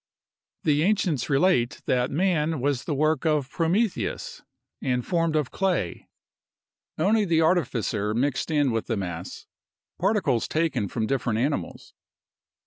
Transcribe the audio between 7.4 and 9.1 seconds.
artificer mixed in with the